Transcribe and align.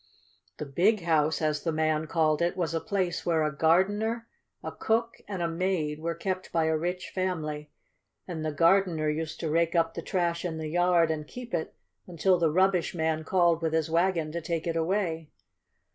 The 0.57 0.65
"Big 0.65 1.01
House," 1.03 1.43
as 1.43 1.61
the 1.61 1.71
man 1.71 2.07
called 2.07 2.41
it, 2.41 2.57
was 2.57 2.73
a 2.73 2.79
place 2.81 3.23
where 3.23 3.43
a 3.43 3.55
gardener, 3.55 4.27
a 4.63 4.71
cook, 4.71 5.17
and 5.27 5.43
a 5.43 5.47
maid 5.47 5.99
were 5.99 6.15
kept 6.15 6.51
by 6.51 6.63
a 6.63 6.75
rich 6.75 7.11
family, 7.13 7.69
and 8.27 8.43
the 8.43 8.51
gardener 8.51 9.11
used 9.11 9.39
to 9.41 9.49
rake 9.51 9.75
up 9.75 9.93
the 9.93 10.01
trash 10.01 10.43
in 10.43 10.57
the 10.57 10.69
yard 10.69 11.11
and 11.11 11.27
keep 11.27 11.53
it 11.53 11.75
until 12.07 12.39
the 12.39 12.49
rubbish 12.49 12.95
man 12.95 13.23
called 13.23 13.61
with 13.61 13.73
his 13.73 13.91
wagon 13.91 14.31
to 14.31 14.41
take 14.41 14.65
it 14.65 14.75
away. 14.75 15.29